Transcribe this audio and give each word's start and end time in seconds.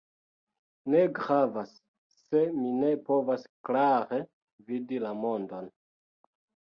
Ne 0.93 1.01
gravas 1.17 1.75
se 2.21 2.41
mi 2.61 2.71
ne 2.77 2.89
povas 3.11 3.45
klare 3.69 4.23
vidi 4.73 5.03
la 5.05 5.13
mondon. 5.23 5.69